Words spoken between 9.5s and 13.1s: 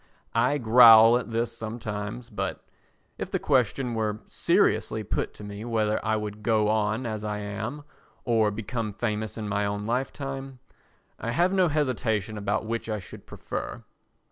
own lifetime, I have no hesitation about which I